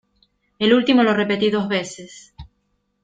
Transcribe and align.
el 0.57 0.73
último 0.73 1.03
lo 1.03 1.13
repetí 1.13 1.51
dos 1.51 1.67
veces: 1.67 2.33